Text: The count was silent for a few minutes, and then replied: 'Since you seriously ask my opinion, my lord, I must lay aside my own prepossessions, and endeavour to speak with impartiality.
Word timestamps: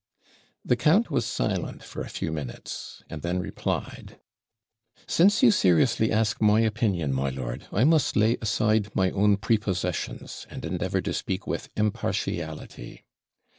The 0.65 0.75
count 0.75 1.11
was 1.11 1.27
silent 1.27 1.83
for 1.83 2.01
a 2.01 2.09
few 2.09 2.31
minutes, 2.31 3.03
and 3.07 3.21
then 3.21 3.37
replied: 3.37 4.19
'Since 5.05 5.43
you 5.43 5.51
seriously 5.51 6.11
ask 6.11 6.41
my 6.41 6.61
opinion, 6.61 7.13
my 7.13 7.29
lord, 7.29 7.67
I 7.71 7.83
must 7.83 8.15
lay 8.15 8.37
aside 8.41 8.95
my 8.95 9.11
own 9.11 9.37
prepossessions, 9.37 10.47
and 10.49 10.65
endeavour 10.65 11.01
to 11.01 11.13
speak 11.13 11.45
with 11.45 11.69
impartiality. 11.77 13.03